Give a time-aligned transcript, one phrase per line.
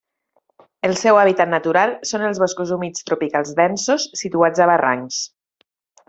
[0.87, 5.21] El seu hàbitat natural són els boscos humits tropicals densos situats a barrancs.